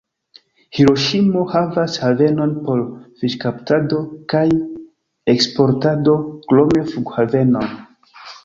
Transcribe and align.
Hiroŝimo 0.77 1.41
havas 1.51 1.97
havenon 2.03 2.55
por 2.69 2.81
fiŝkaptado 3.21 4.01
kaj 4.35 4.43
eksportado, 5.35 6.19
krome 6.51 6.87
flughavenon. 6.95 7.71